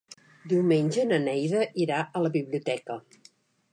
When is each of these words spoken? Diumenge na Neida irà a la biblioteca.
Diumenge 0.53 1.03
na 1.09 1.19
Neida 1.27 1.61
irà 1.85 1.99
a 2.07 2.23
la 2.27 2.33
biblioteca. 2.39 2.99